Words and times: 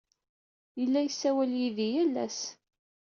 Yella 0.79 0.99
yessawal 1.03 1.51
yid-i 1.59 1.87
yal 1.93 2.15
ass. 2.25 2.39